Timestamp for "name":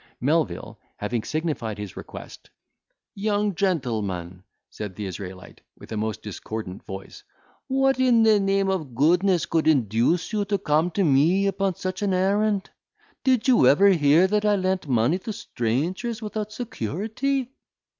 8.39-8.67